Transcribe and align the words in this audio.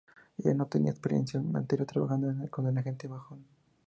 Ella 0.39 0.55
no 0.55 0.65
tenía 0.65 0.89
experiencia 0.89 1.39
anterior 1.53 1.85
trabajando 1.87 2.33
con 2.49 2.65
el 2.65 2.75
agente 2.75 3.07
Mahone. 3.07 3.43